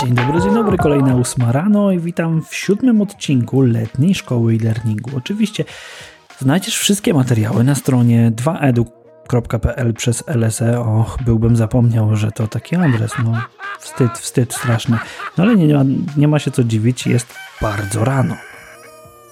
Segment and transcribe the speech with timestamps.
[0.00, 5.10] Dzień dobry, dzień dobry, kolejna ósma rano i witam w siódmym odcinku letniej szkoły e-learningu.
[5.16, 5.64] Oczywiście
[6.38, 10.80] znajdziesz wszystkie materiały na stronie 2edu.pl przez LSE.
[10.80, 13.12] Och, byłbym zapomniał, że to taki adres.
[13.24, 13.32] No,
[13.80, 14.98] wstyd, wstyd straszny.
[15.38, 15.84] No ale nie, nie, ma,
[16.16, 18.36] nie ma się co dziwić, jest bardzo rano.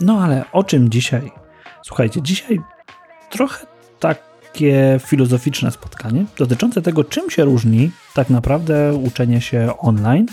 [0.00, 1.32] No ale o czym dzisiaj?
[1.82, 2.60] Słuchajcie, dzisiaj
[3.30, 3.66] trochę
[4.52, 10.26] takie filozoficzne spotkanie dotyczące tego, czym się różni tak naprawdę uczenie się online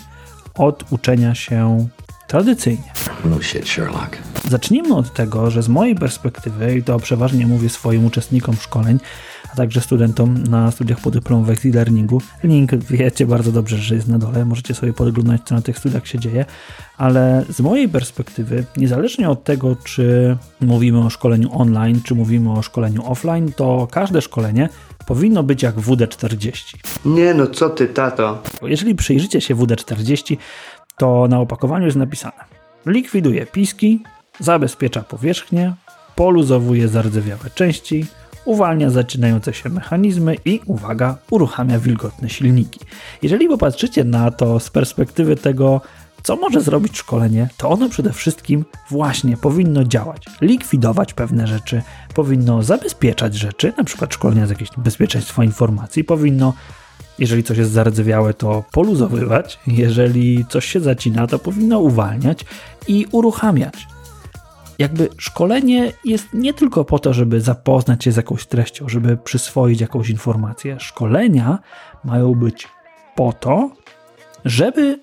[0.56, 1.88] od uczenia się
[2.28, 2.92] tradycyjnie.
[3.26, 4.18] No shit, Sherlock.
[4.50, 9.00] Zacznijmy od tego, że z mojej perspektywy, i to przeważnie mówię swoim uczestnikom szkoleń,
[9.58, 12.22] także studentom na studiach podyplomowych z e-learningu.
[12.44, 16.08] Link wiecie bardzo dobrze, że jest na dole, możecie sobie podglądać, co na tych studiach
[16.08, 16.46] się dzieje,
[16.98, 22.62] ale z mojej perspektywy, niezależnie od tego, czy mówimy o szkoleniu online, czy mówimy o
[22.62, 24.70] szkoleniu offline, to każde szkolenie
[25.08, 26.78] powinno być jak WD-40.
[27.06, 28.44] Nie no, co ty, tato?
[28.62, 30.38] Jeżeli przyjrzycie się WD-40,
[30.98, 34.04] to na opakowaniu jest napisane likwiduje piski,
[34.40, 35.74] zabezpiecza powierzchnię,
[36.16, 38.06] poluzowuje zardzewiałe części,
[38.48, 42.80] uwalnia zaczynające się mechanizmy i, uwaga, uruchamia wilgotne silniki.
[43.22, 45.82] Jeżeli popatrzycie na to z perspektywy tego,
[46.24, 51.82] co może zrobić szkolenie, to ono przede wszystkim właśnie powinno działać, likwidować pewne rzeczy,
[52.14, 56.54] powinno zabezpieczać rzeczy, na przykład szkolenia z jakiegoś bezpieczeństwa informacji, powinno
[57.20, 62.46] jeżeli coś jest zardzewiałe, to poluzowywać, jeżeli coś się zacina, to powinno uwalniać
[62.88, 63.88] i uruchamiać.
[64.80, 69.82] Jakby szkolenie jest nie tylko po to, żeby zapoznać się z jakąś treścią, żeby przyswoić
[69.82, 70.80] jakąś informację.
[70.80, 71.60] Szkolenia
[72.04, 72.68] mają być
[73.16, 73.72] po to,
[74.46, 75.00] żeby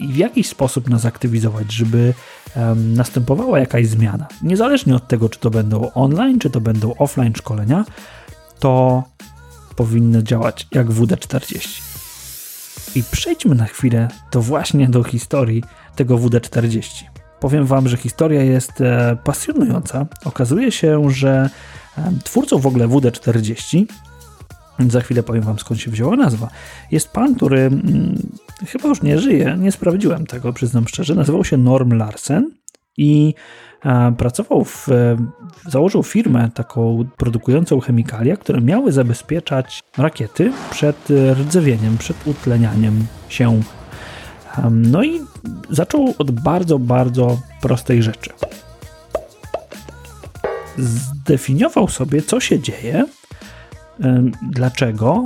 [0.00, 2.14] w jakiś sposób nas aktywizować, żeby
[2.56, 4.26] um, następowała jakaś zmiana.
[4.42, 7.84] Niezależnie od tego, czy to będą online, czy to będą offline szkolenia,
[8.58, 9.02] to
[9.76, 11.82] powinno działać jak WD-40.
[12.94, 15.64] I przejdźmy na chwilę to właśnie do historii
[15.96, 17.17] tego WD-40.
[17.40, 20.06] Powiem Wam, że historia jest e, pasjonująca.
[20.24, 21.50] Okazuje się, że
[21.98, 23.84] e, twórcą w ogóle WD-40
[24.88, 26.48] za chwilę powiem Wam skąd się wzięła nazwa.
[26.90, 28.22] Jest pan, który mm,
[28.66, 31.14] chyba już nie żyje, nie sprawdziłem tego, przyznam szczerze.
[31.14, 32.50] Nazywał się Norm Larsen
[32.96, 33.34] i
[33.84, 34.88] e, pracował w,
[35.66, 43.60] założył firmę taką produkującą chemikalia, które miały zabezpieczać rakiety przed rdzewieniem, przed utlenianiem się.
[44.70, 45.20] No i
[45.70, 48.30] zaczął od bardzo, bardzo prostej rzeczy.
[50.78, 53.04] Zdefiniował sobie, co się dzieje,
[54.50, 55.24] dlaczego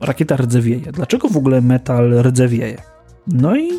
[0.00, 2.82] rakieta rdzewieje, dlaczego w ogóle metal rdzewieje.
[3.26, 3.70] No i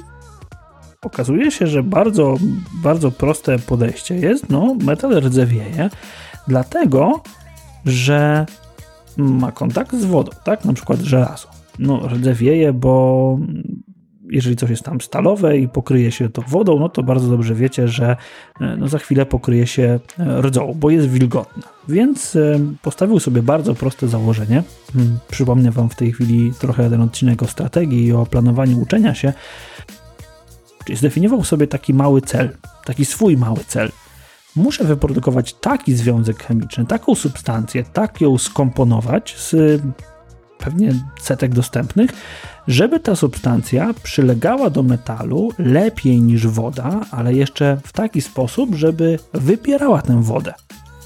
[1.01, 2.37] okazuje się, że bardzo,
[2.83, 5.89] bardzo proste podejście jest, no metal rdzewieje,
[6.47, 7.23] dlatego,
[7.85, 8.45] że
[9.17, 10.65] ma kontakt z wodą, tak?
[10.65, 11.47] Na przykład żelazo.
[11.79, 13.37] No, rdzewieje, bo
[14.35, 17.87] jeżeli coś jest tam stalowe i pokryje się to wodą, no to bardzo dobrze wiecie,
[17.87, 18.15] że
[18.61, 21.63] e, no za chwilę pokryje się e, rdzą, bo jest wilgotna.
[21.87, 24.63] Więc e, postawił sobie bardzo proste założenie.
[24.93, 29.15] Hmm, przypomnę Wam w tej chwili trochę ten odcinek o strategii i o planowaniu uczenia
[29.15, 29.33] się.
[30.85, 32.49] Czyli zdefiniował sobie taki mały cel,
[32.85, 33.91] taki swój mały cel.
[34.55, 39.81] Muszę wyprodukować taki związek chemiczny, taką substancję, tak ją skomponować z
[40.65, 42.11] pewnie setek dostępnych,
[42.67, 49.19] żeby ta substancja przylegała do metalu lepiej niż woda, ale jeszcze w taki sposób, żeby
[49.33, 50.53] wypierała tę wodę.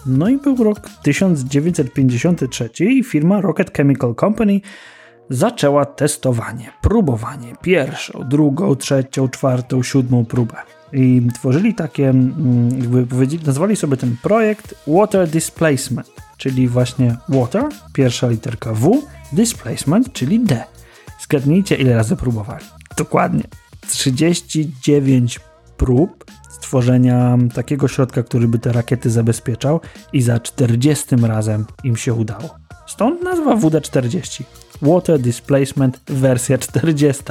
[0.06, 4.62] No i był rok 1953 i firma Rocket Chemical Company
[5.30, 7.54] zaczęła testowanie, próbowanie.
[7.62, 10.56] Pierwszą, drugą, trzecią, czwartą, siódmą próbę.
[10.94, 17.64] I tworzyli takie, mm, jakby powiedzieli, nazwali sobie ten projekt Water Displacement, czyli właśnie water,
[17.94, 19.02] pierwsza literka W,
[19.34, 20.64] displacement, czyli D.
[21.22, 22.66] Zgadnijcie, ile razy próbowali.
[22.98, 23.44] Dokładnie
[23.88, 25.40] 39
[25.78, 29.80] prób stworzenia takiego środka, który by te rakiety zabezpieczał
[30.14, 32.56] i za 40 razem im się udało.
[32.88, 34.44] Stąd nazwa WD-40.
[34.82, 37.24] Water Displacement wersja 40.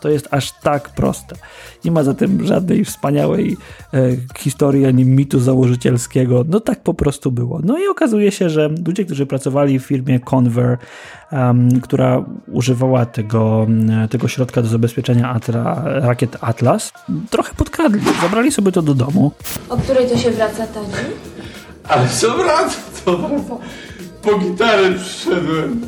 [0.00, 1.36] To jest aż tak proste.
[1.84, 3.56] Nie ma zatem żadnej wspaniałej
[3.94, 3.98] e,
[4.38, 6.44] historii ani mitu założycielskiego.
[6.48, 7.60] No tak po prostu było.
[7.64, 10.78] No i okazuje się, że ludzie, którzy pracowali w firmie Conver,
[11.32, 13.66] um, która używała tego,
[14.10, 16.92] tego środka do zabezpieczenia atra, rakiet Atlas,
[17.30, 18.00] trochę podkradli.
[18.22, 19.32] Zabrali sobie to do domu.
[19.68, 20.90] O której to się wraca, Tadzi?
[21.88, 23.56] Ale co wraca, to wraca.
[24.22, 25.80] Po gitarę przyszedłem.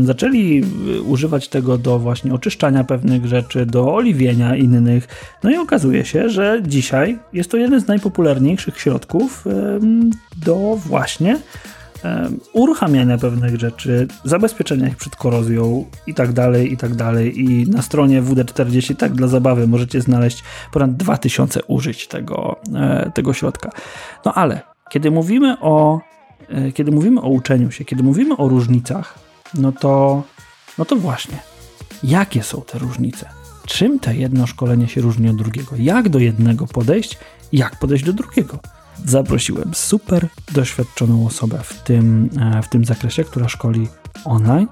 [0.00, 5.08] Zaczęli y, używać tego do właśnie oczyszczania pewnych rzeczy, do oliwienia innych.
[5.44, 9.44] No i okazuje się, że dzisiaj jest to jeden z najpopularniejszych środków
[10.36, 11.38] do właśnie
[12.52, 17.40] uruchamiania pewnych rzeczy, zabezpieczenia ich przed korozją i tak dalej, i tak dalej.
[17.40, 23.32] I na stronie WD40, tak dla zabawy, możecie znaleźć ponad 2000 użyć tego, e, tego
[23.32, 23.70] środka.
[24.24, 26.00] No ale kiedy mówimy o,
[26.48, 29.25] e, kiedy mówimy o uczeniu się, kiedy mówimy o różnicach,
[29.58, 30.22] no to,
[30.78, 31.38] no to właśnie,
[32.02, 33.28] jakie są te różnice?
[33.66, 35.76] Czym to jedno szkolenie się różni od drugiego?
[35.78, 37.18] Jak do jednego podejść?
[37.52, 38.58] Jak podejść do drugiego?
[39.04, 43.88] zaprosiłem super doświadczoną osobę w tym, e, w tym zakresie, która szkoli
[44.24, 44.68] online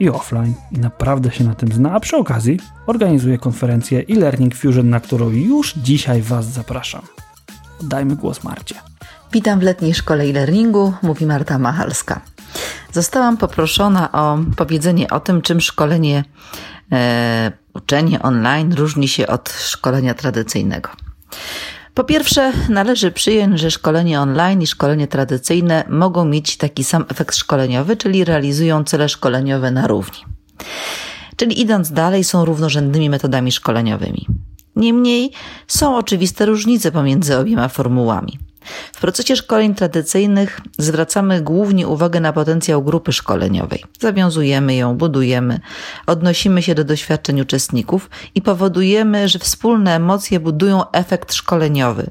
[0.00, 4.90] i offline i naprawdę się na tym zna, a przy okazji organizuje konferencję e-Learning Fusion,
[4.90, 7.02] na którą już dzisiaj Was zapraszam.
[7.80, 8.74] Oddajmy głos Marcie.
[9.32, 12.20] Witam w letniej szkole e-learningu, mówi Marta Machalska.
[12.92, 16.24] Zostałam poproszona o powiedzenie o tym, czym szkolenie,
[16.92, 20.90] e, uczenie online różni się od szkolenia tradycyjnego.
[21.94, 27.36] Po pierwsze, należy przyjąć, że szkolenie online i szkolenie tradycyjne mogą mieć taki sam efekt
[27.36, 30.18] szkoleniowy, czyli realizują cele szkoleniowe na równi.
[31.36, 34.26] Czyli idąc dalej, są równorzędnymi metodami szkoleniowymi.
[34.76, 35.32] Niemniej
[35.66, 38.38] są oczywiste różnice pomiędzy obiema formułami.
[38.92, 43.84] W procesie szkoleń tradycyjnych zwracamy głównie uwagę na potencjał grupy szkoleniowej.
[44.00, 45.60] Zawiązujemy ją, budujemy,
[46.06, 52.10] odnosimy się do doświadczeń uczestników i powodujemy, że wspólne emocje budują efekt szkoleniowy.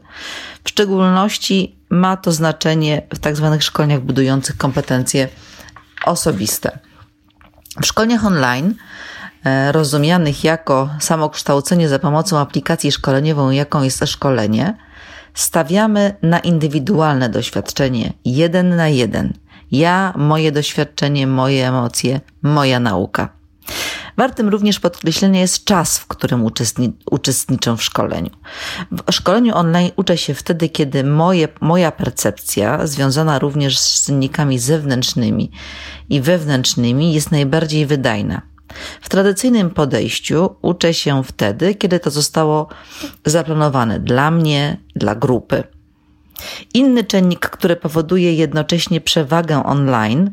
[0.63, 5.27] W szczególności ma to znaczenie w tak zwanych szkoleniach budujących kompetencje
[6.05, 6.79] osobiste.
[7.81, 8.75] W szkoleniach online
[9.71, 14.77] rozumianych jako samokształcenie za pomocą aplikacji szkoleniową, jaką jest szkolenie,
[15.33, 19.33] stawiamy na indywidualne doświadczenie, jeden na jeden.
[19.71, 23.29] Ja, moje doświadczenie, moje emocje, moja nauka.
[24.17, 28.29] Wartym również podkreślenia jest czas, w którym uczestni uczestniczę w szkoleniu.
[28.91, 35.51] W szkoleniu online uczę się wtedy, kiedy moje, moja percepcja, związana również z czynnikami zewnętrznymi
[36.09, 38.50] i wewnętrznymi, jest najbardziej wydajna.
[39.01, 42.67] W tradycyjnym podejściu uczę się wtedy, kiedy to zostało
[43.25, 45.63] zaplanowane dla mnie, dla grupy.
[46.73, 50.31] Inny czynnik, który powoduje jednocześnie przewagę online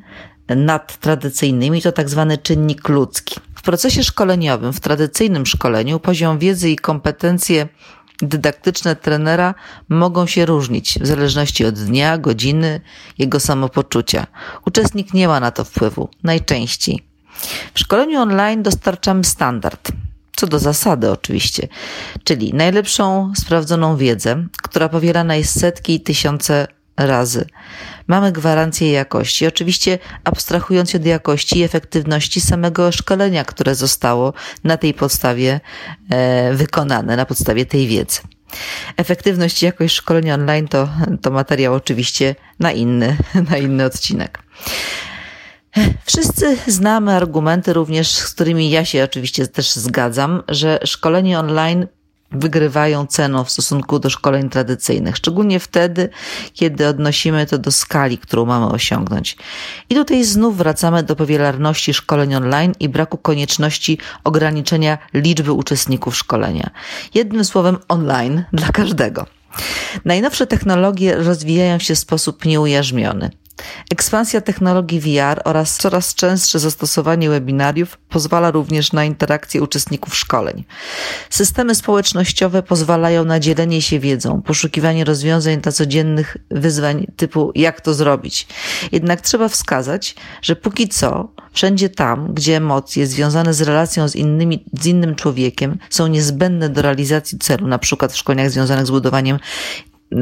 [0.57, 3.41] nad tradycyjnymi, to tak zwany czynnik ludzki.
[3.55, 7.69] W procesie szkoleniowym, w tradycyjnym szkoleniu, poziom wiedzy i kompetencje
[8.23, 9.55] dydaktyczne trenera
[9.89, 12.81] mogą się różnić w zależności od dnia, godziny,
[13.19, 14.27] jego samopoczucia.
[14.67, 17.09] Uczestnik nie ma na to wpływu, najczęściej.
[17.75, 19.93] W szkoleniu online dostarczamy standard,
[20.37, 21.69] co do zasady oczywiście,
[22.25, 27.47] czyli najlepszą sprawdzoną wiedzę, która powielana jest setki i tysiące razy.
[28.07, 34.33] Mamy gwarancję jakości, oczywiście abstrahując od jakości i efektywności samego szkolenia, które zostało
[34.65, 35.61] na tej podstawie
[36.11, 38.21] e, wykonane, na podstawie tej wiedzy.
[38.97, 40.89] Efektywność i jakość szkolenia online to,
[41.23, 43.17] to materiał oczywiście na inny,
[43.51, 44.39] na inny odcinek.
[46.05, 51.87] Wszyscy znamy argumenty również, z którymi ja się oczywiście też zgadzam, że szkolenie online
[52.33, 56.09] wygrywają ceną w stosunku do szkoleń tradycyjnych, szczególnie wtedy,
[56.53, 59.37] kiedy odnosimy to do skali, którą mamy osiągnąć.
[59.91, 66.71] I tutaj znów wracamy do powielarności szkoleń online i braku konieczności ograniczenia liczby uczestników szkolenia.
[67.15, 69.27] Jednym słowem online dla każdego.
[70.05, 73.31] Najnowsze technologie rozwijają się w sposób nieujarzmiony.
[73.91, 80.65] Ekspansja technologii VR oraz coraz częstsze zastosowanie webinariów pozwala również na interakcję uczestników szkoleń.
[81.31, 87.95] Systemy społecznościowe pozwalają na dzielenie się wiedzą, poszukiwanie rozwiązań dla codziennych wyzwań typu jak to
[87.95, 88.47] zrobić.
[88.93, 94.65] Jednak trzeba wskazać, że póki co wszędzie tam, gdzie emocje związane z relacją z, innymi,
[94.81, 99.39] z innym człowiekiem są niezbędne do realizacji celu, na przykład w szkoleniach związanych z budowaniem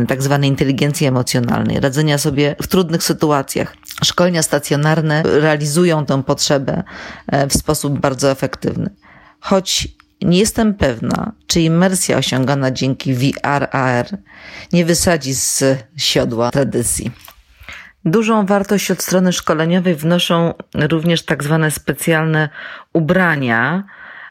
[0.08, 3.76] tak zwanej inteligencji emocjonalnej, radzenia sobie w trudnych sytuacjach.
[4.04, 6.82] Szkolenia stacjonarne realizują tę potrzebę
[7.26, 8.90] e, w sposób bardzo efektywny.
[9.40, 9.88] Choć
[10.22, 14.06] nie jestem pewna, czy imersja osiągana dzięki VR-AR
[14.72, 15.64] nie wysadzi z
[15.96, 17.10] siodła tradycji.
[18.04, 22.48] Dużą wartość od strony szkoleniowej wnoszą również tak zwane specjalne
[22.92, 23.84] ubrania,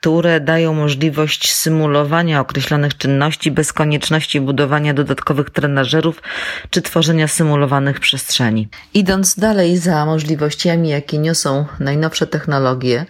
[0.06, 6.22] które dają możliwość symulowania określonych czynności bez konieczności budowania dodatkowych trenażerów
[6.70, 8.68] czy tworzenia symulowanych przestrzeni.
[8.94, 13.06] Idąc dalej za możliwościami, jakie niosą najnowsze technologie,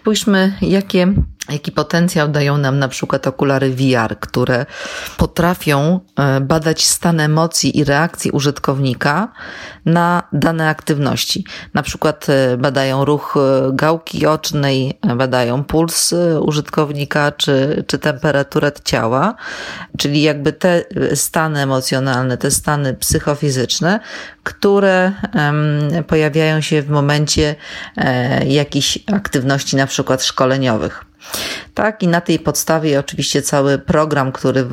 [0.00, 1.12] spójrzmy, jakie
[1.50, 4.66] Jaki potencjał dają nam na przykład okulary VR, które
[5.16, 9.32] potrafią e, badać stan emocji i reakcji użytkownika
[9.84, 11.44] na dane aktywności.
[11.74, 19.34] Na przykład e, badają ruch e, gałki ocznej, badają puls użytkownika czy, czy temperaturę ciała,
[19.98, 20.84] czyli jakby te
[21.14, 24.00] stany emocjonalne, te stany psychofizyczne,
[24.42, 25.12] które
[26.06, 27.54] pojawiają się w momencie
[28.46, 31.11] jakichś aktywności, na przykład szkoleniowych.
[31.74, 34.66] Tak, i na tej podstawie oczywiście cały program, który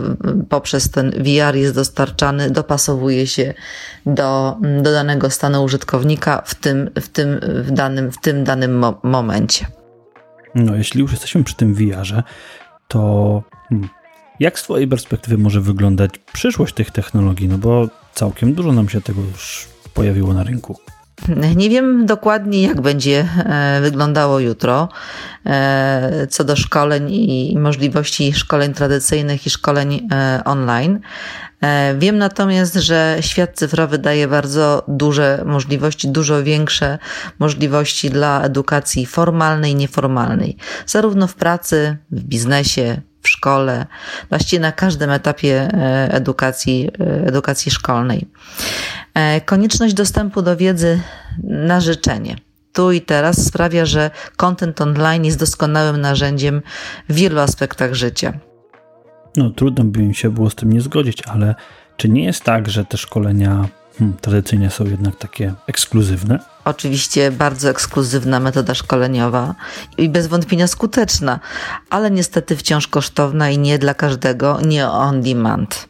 [0.49, 3.53] poprzez ten VR jest dostarczany, dopasowuje się
[4.05, 8.99] do, do danego stanu użytkownika w tym, w tym, w danym, w tym danym mo
[9.03, 9.65] momencie.
[10.55, 12.23] No, jeśli już jesteśmy przy tym VR-ze,
[12.87, 13.89] to hmm,
[14.39, 17.47] jak z Twojej perspektywy może wyglądać przyszłość tych technologii?
[17.47, 20.79] No bo całkiem dużo nam się tego już pojawiło na rynku.
[21.55, 24.89] Nie wiem dokładnie, jak będzie e, wyglądało jutro
[25.45, 30.99] e, co do szkoleń i możliwości szkoleń tradycyjnych i szkoleń e, online.
[31.97, 36.97] Wiem natomiast, że świat cyfrowy daje bardzo duże możliwości, dużo większe
[37.39, 43.85] możliwości dla edukacji formalnej i nieformalnej, zarówno w pracy, w biznesie, w szkole,
[44.29, 45.67] właściwie na każdym etapie
[46.11, 46.89] edukacji,
[47.25, 48.27] edukacji szkolnej.
[49.19, 51.01] E, konieczność dostępu do wiedzy
[51.43, 52.35] na życzenie.
[52.73, 56.61] Tu i teraz sprawia, że content online jest doskonałym narzędziem
[57.09, 58.33] w wielu aspektach życia.
[59.37, 61.55] No, trudno by mi się było z tym nie zgodzić, ale
[61.97, 66.39] czy nie jest tak, że te szkolenia hmm, tradycyjnie są jednak takie ekskluzywne?
[66.65, 69.55] Oczywiście bardzo ekskluzywna metoda szkoleniowa
[69.97, 71.39] i bez wątpienia skuteczna,
[71.89, 75.88] ale niestety wciąż kosztowna i nie dla każdego, nie on demand.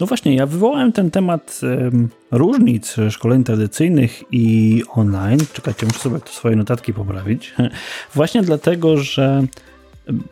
[0.00, 5.38] No właśnie, ja wywołałem ten temat um, różnic szkoleń tradycyjnych i online.
[5.52, 7.54] Czekajcie, muszę sobie to swoje notatki poprawić.
[8.14, 9.42] Właśnie dlatego, że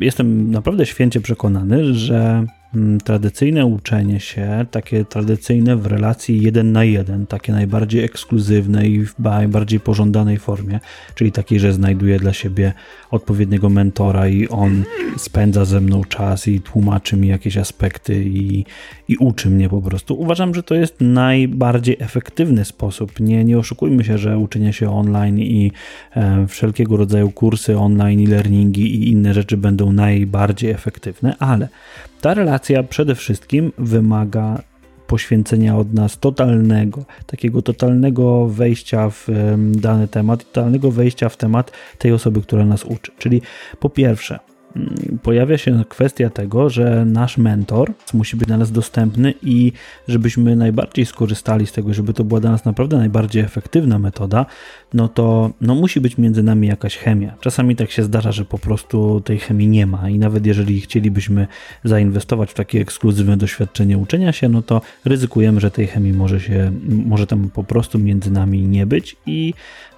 [0.01, 2.45] jestem naprawdę święcie przekonany, że
[3.05, 9.19] tradycyjne uczenie się, takie tradycyjne w relacji jeden na jeden, takie najbardziej ekskluzywne i w
[9.19, 10.81] najbardziej pożądanej formie,
[11.15, 12.73] czyli takiej, że znajduję dla siebie
[13.11, 14.85] odpowiedniego mentora i on
[15.17, 18.65] spędza ze mną czas i tłumaczy mi jakieś aspekty i,
[19.09, 20.21] i uczy mnie po prostu.
[20.21, 23.21] Uważam, że to jest najbardziej efektywny sposób.
[23.21, 25.73] Nie, nie oszukujmy się, że uczenie się online i
[26.17, 31.69] e, wszelkiego rodzaju kursy online, e-learningi i inne rzeczy będą najbardziej efektywne, ale
[32.21, 34.63] ta relacja przede wszystkim wymaga
[35.07, 39.29] poświęcenia od nas totalnego, takiego totalnego wejścia w
[39.73, 43.13] dany temat, totalnego wejścia w temat tej osoby, która nas uczy.
[43.19, 43.43] Czyli
[43.81, 44.39] po pierwsze,
[45.23, 49.73] pojawia się kwestia tego, że nasz mentor musi być dla nas dostępny i
[50.09, 54.47] żebyśmy najbardziej skorzystali z tego, żeby to była dla nas naprawdę najbardziej efektywna metoda,
[54.95, 57.35] no to no musi być między nami jakaś chemia.
[57.41, 61.47] Czasami tak się zdarza, że po prostu tej chemii nie ma i nawet jeżeli chcielibyśmy
[61.85, 66.73] zainwestować w takie ekskluzywne doświadczenie uczenia się, no to ryzykujemy, że tej chemii może się,
[66.89, 69.55] może tam po prostu między nami nie być i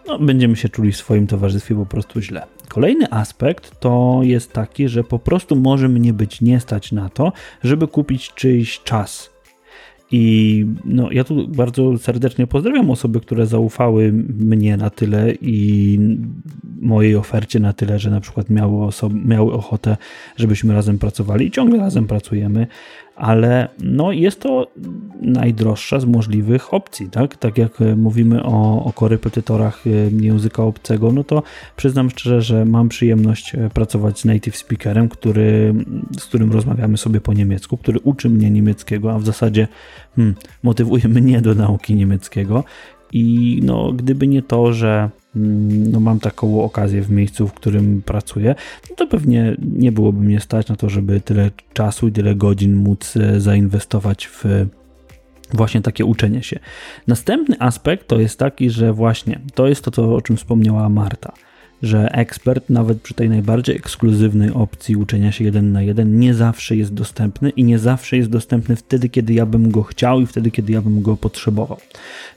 [0.08, 2.46] no, będziemy się czuli w swoim towarzystwie po prostu źle.
[2.68, 7.32] Kolejny aspekt to jest taki, że po prostu może mnie być nie stać na to,
[7.64, 9.38] żeby kupić czyjś czas.
[10.10, 15.98] I no, ja tu bardzo serdecznie pozdrawiam osoby, które zaufały mnie na tyle i
[16.80, 18.88] mojej ofercie na tyle, że na przykład miały,
[19.24, 19.96] miały ochotę,
[20.36, 22.66] żebyśmy razem pracowali i ciągle razem pracujemy,
[23.18, 24.66] ale no, jest to
[25.22, 27.36] najdroższa z możliwych opcji, tak?
[27.36, 29.90] Tak jak e, mówimy o, o korepetytorach e,
[30.24, 31.42] języka obcego, no to
[31.76, 35.74] przyznam szczerze, że mam przyjemność e, pracować z native speakerem, który,
[36.18, 39.68] z którym rozmawiamy sobie po niemiecku, który uczy mnie niemieckiego, a w zasadzie
[40.16, 42.64] hmm, motywuje mnie do nauki niemieckiego.
[43.12, 48.54] I no, gdyby nie to, że no, mam taką okazję w miejscu, w którym pracuję,
[48.90, 52.76] no to pewnie nie byłoby mnie stać na to, żeby tyle czasu i tyle godzin
[52.76, 54.44] móc e, zainwestować w
[55.54, 56.58] właśnie takie uczenie się.
[57.06, 61.32] Następny aspekt to jest taki, że właśnie to jest to, to o czym wspomniała Marta
[61.82, 66.76] że ekspert nawet przy tej najbardziej ekskluzywnej opcji uczenia się jeden na jeden nie zawsze
[66.76, 70.50] jest dostępny i nie zawsze jest dostępny wtedy, kiedy ja bym go chciał i wtedy,
[70.50, 71.78] kiedy ja bym go potrzebował.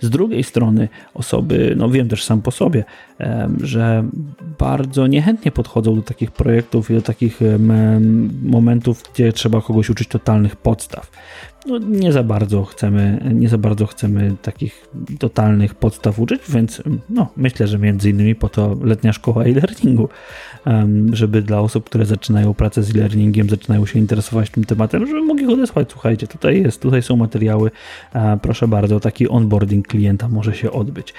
[0.01, 2.83] Z drugiej strony osoby, no wiem też sam po sobie,
[3.61, 4.03] że
[4.59, 7.39] bardzo niechętnie podchodzą do takich projektów i do takich
[8.43, 11.11] momentów, gdzie trzeba kogoś uczyć totalnych podstaw
[11.67, 14.87] no, nie za bardzo chcemy, nie za bardzo chcemy takich
[15.19, 20.09] totalnych podstaw uczyć, więc no, myślę, że między innymi po to letnia szkoła e-learningu,
[21.13, 25.45] żeby dla osób, które zaczynają pracę z e-learningiem, zaczynają się interesować tym tematem, żeby mogli
[25.45, 25.91] go odesłać.
[25.91, 27.71] Słuchajcie, tutaj jest, tutaj są materiały,
[28.41, 31.13] proszę bardzo, taki onboarding klienta może się odbyć.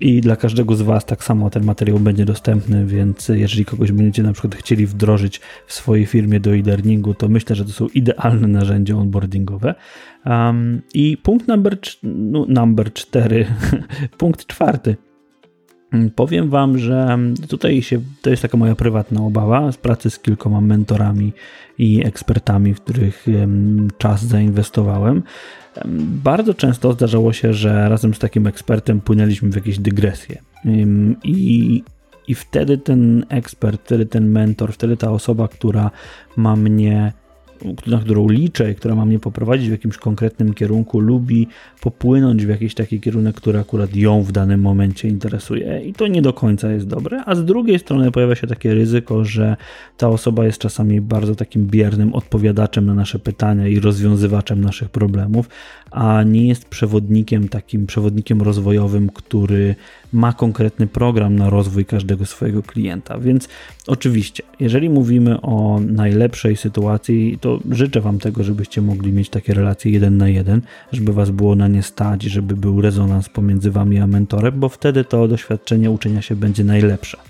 [0.00, 4.22] I dla każdego z Was tak samo ten materiał będzie dostępny, więc jeżeli kogoś będziecie
[4.22, 8.48] na przykład chcieli wdrożyć w swojej firmie do e-learningu, to myślę, że to są idealne
[8.48, 9.74] narzędzia onboardingowe.
[10.26, 13.46] Um, I punkt number, no, number 4,
[14.18, 14.96] punkt czwarty.
[16.14, 20.60] Powiem Wam, że tutaj się, to jest taka moja prywatna obawa z pracy z kilkoma
[20.60, 21.32] mentorami
[21.78, 23.26] i ekspertami, w których
[23.98, 25.22] czas zainwestowałem.
[26.24, 30.42] Bardzo często zdarzało się, że razem z takim ekspertem płynęliśmy w jakieś dygresje.
[31.24, 31.82] I,
[32.28, 35.90] I wtedy ten ekspert, wtedy ten mentor, wtedy ta osoba, która
[36.36, 37.12] ma mnie
[37.86, 41.48] na którą liczę i która ma mnie poprowadzić w jakimś konkretnym kierunku, lubi
[41.80, 45.80] popłynąć w jakiś taki kierunek, który akurat ją w danym momencie interesuje.
[45.80, 49.24] I to nie do końca jest dobre, a z drugiej strony pojawia się takie ryzyko,
[49.24, 49.56] że
[49.96, 55.48] ta osoba jest czasami bardzo takim biernym odpowiadaczem na nasze pytania i rozwiązywaczem naszych problemów,
[55.90, 59.74] a nie jest przewodnikiem, takim przewodnikiem rozwojowym, który
[60.12, 63.18] ma konkretny program na rozwój każdego swojego klienta.
[63.18, 63.48] Więc
[63.86, 69.92] oczywiście, jeżeli mówimy o najlepszej sytuacji, to życzę Wam tego, żebyście mogli mieć takie relacje
[69.92, 70.62] jeden na jeden,
[70.92, 75.04] żeby Was było na nie stać, żeby był rezonans pomiędzy Wami a mentorem, bo wtedy
[75.04, 77.27] to doświadczenie uczenia się będzie najlepsze.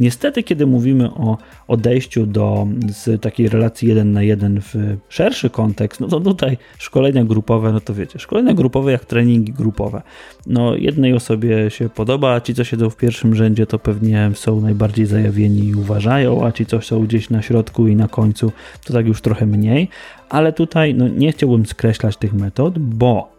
[0.00, 6.00] Niestety, kiedy mówimy o odejściu do z takiej relacji jeden na jeden w szerszy kontekst,
[6.00, 10.02] no to tutaj szkolenia grupowe, no to wiecie, szkolenia grupowe jak treningi grupowe.
[10.46, 14.60] No jednej osobie się podoba, a ci, co siedzą w pierwszym rzędzie, to pewnie są
[14.60, 18.52] najbardziej zajawieni i uważają, a ci, co są gdzieś na środku i na końcu,
[18.84, 19.88] to tak już trochę mniej.
[20.28, 23.36] Ale tutaj no, nie chciałbym skreślać tych metod, bo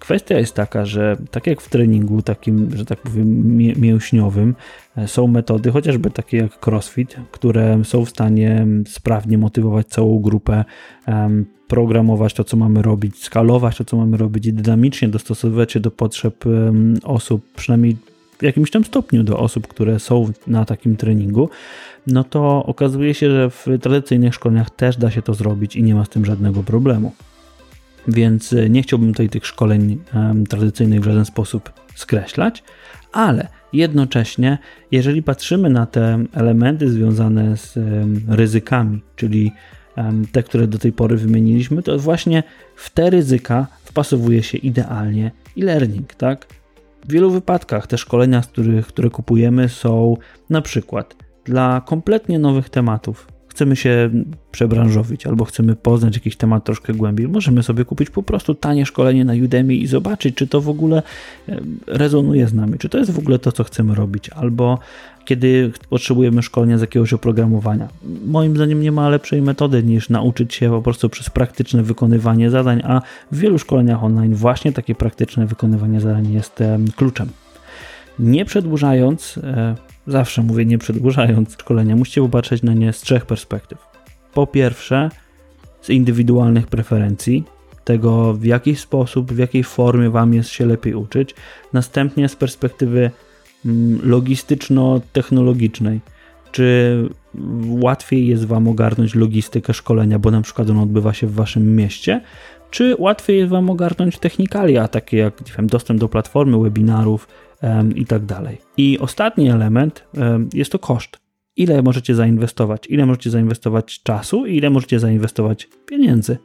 [0.00, 4.54] Kwestia jest taka, że tak jak w treningu takim, że tak powiem, mięśniowym,
[4.96, 10.64] e, są metody, chociażby takie jak CrossFit, które są w stanie sprawnie motywować całą grupę,
[11.68, 15.90] programować to, co mamy robić, skalować to, co mamy robić i dynamicznie dostosowywać się do
[15.90, 16.44] potrzeb
[17.02, 17.96] osób, przynajmniej
[18.38, 21.48] w jakimś tam stopniu do osób, które są na takim treningu,
[22.06, 25.94] no to okazuje się, że w tradycyjnych szkoleniach też da się to zrobić i nie
[25.94, 27.12] ma z tym żadnego problemu.
[28.08, 29.98] Więc e, nie chciałbym tutaj tych szkoleń
[30.48, 32.62] tradycyjnych w żaden sposób skreślać,
[33.12, 34.58] ale jednocześnie,
[34.90, 37.78] jeżeli patrzymy na te elementy związane z
[38.28, 39.52] ryzykami, czyli
[40.32, 42.42] te, które do tej pory wymieniliśmy, to właśnie
[42.76, 46.46] w te ryzyka wpasowuje się idealnie e-learning, tak?
[47.04, 50.16] W wielu wypadkach te szkolenia, z których, które kupujemy, są
[50.50, 54.10] na przykład dla kompletnie nowych tematów, chcemy się
[54.52, 59.24] przebranżowić albo chcemy poznać jakiś temat troszkę głębiej, możemy sobie kupić po prostu tanie szkolenie
[59.24, 61.02] na Udemy i zobaczyć, czy to w ogóle
[61.48, 64.78] e, rezonuje z nami, czy to jest w ogóle to, co chcemy robić, albo
[65.24, 67.88] kiedy potrzebujemy szkolenia z jakiegoś oprogramowania.
[68.26, 72.82] Moim zdaniem nie ma lepszej metody niż nauczyć się po prostu przez praktyczne wykonywanie zadań,
[72.84, 76.62] a w wielu szkoleniach online właśnie takie praktyczne wykonywanie zadań jest
[76.96, 77.28] kluczem.
[78.18, 79.74] Nie przedłużając, e,
[80.10, 83.78] zawsze mówię nie przedłużając szkolenia, musicie popatrzeć na nie z trzech perspektyw.
[84.34, 85.10] Po pierwsze,
[85.82, 87.44] z indywidualnych preferencji,
[87.84, 91.34] tego w jaki sposób, w jakiej formie Wam jest się lepiej uczyć.
[91.72, 93.10] Następnie z perspektywy
[93.66, 96.00] mm, logistyczno-technologicznej.
[96.52, 97.08] Czy
[97.66, 102.20] łatwiej jest Wam ogarnąć logistykę szkolenia, bo na przykład ono odbywa się w Waszym mieście,
[102.70, 107.28] czy łatwiej jest Wam ogarnąć technikalia, takie jak wiem, dostęp do platformy, webinarów,
[107.94, 108.58] i tak dalej.
[108.76, 110.04] I ostatni element
[110.54, 111.18] jest to koszt.
[111.56, 112.86] Ile możecie zainwestować?
[112.88, 116.38] Ile możecie zainwestować czasu i ile możecie zainwestować pieniędzy?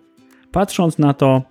[0.51, 1.41] Patrząc na to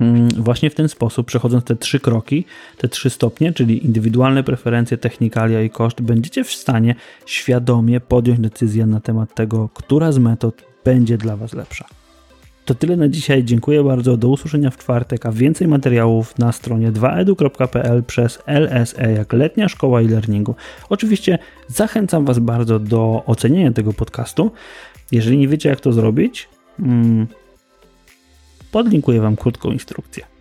[0.00, 2.44] mm, właśnie w ten sposób, przechodząc te trzy kroki,
[2.78, 6.94] te trzy stopnie, czyli indywidualne preferencje, technikalia i koszt, będziecie w stanie
[7.26, 11.84] świadomie podjąć decyzję na temat tego, która z metod będzie dla Was lepsza.
[12.66, 13.44] To tyle na dzisiaj.
[13.44, 14.16] Dziękuję bardzo.
[14.16, 20.00] Do usłyszenia w czwartek, a więcej materiałów na stronie 2edu.pl przez LSE jak Letnia Szkoła
[20.00, 20.54] e-Learningu.
[20.88, 24.50] Oczywiście zachęcam Was bardzo do ocenienia tego podcastu.
[25.12, 26.48] Jeżeli nie wiecie jak to zrobić,
[26.78, 27.26] mm,
[28.72, 30.35] podlinkuję Wam krótką instrukcję.